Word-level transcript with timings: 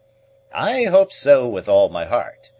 "I 0.55 0.85
hope 0.85 1.13
so 1.13 1.47
with 1.47 1.69
all 1.69 1.89
my 1.89 2.05
heart. 2.05 2.49